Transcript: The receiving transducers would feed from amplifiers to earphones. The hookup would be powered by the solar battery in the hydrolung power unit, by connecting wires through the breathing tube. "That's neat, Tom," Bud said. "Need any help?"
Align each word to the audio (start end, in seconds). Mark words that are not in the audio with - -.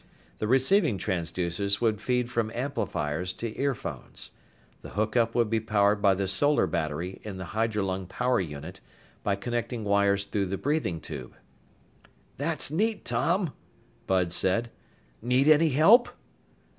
The 0.39 0.47
receiving 0.47 0.97
transducers 0.97 1.79
would 1.79 2.01
feed 2.01 2.31
from 2.31 2.49
amplifiers 2.55 3.33
to 3.33 3.55
earphones. 3.55 4.31
The 4.81 4.93
hookup 4.97 5.35
would 5.35 5.47
be 5.47 5.59
powered 5.59 6.01
by 6.01 6.15
the 6.15 6.27
solar 6.27 6.65
battery 6.65 7.21
in 7.23 7.37
the 7.37 7.49
hydrolung 7.53 8.07
power 8.09 8.41
unit, 8.41 8.81
by 9.21 9.35
connecting 9.35 9.83
wires 9.83 10.23
through 10.25 10.47
the 10.47 10.57
breathing 10.57 11.01
tube. 11.01 11.35
"That's 12.35 12.71
neat, 12.71 13.05
Tom," 13.05 13.53
Bud 14.07 14.31
said. 14.31 14.71
"Need 15.21 15.47
any 15.47 15.69
help?" 15.69 16.09